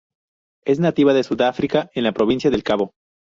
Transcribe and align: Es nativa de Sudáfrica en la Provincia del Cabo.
Es 0.65 0.79
nativa 0.79 1.13
de 1.13 1.23
Sudáfrica 1.23 1.91
en 1.93 2.05
la 2.05 2.11
Provincia 2.11 2.49
del 2.49 2.63
Cabo. 2.63 2.95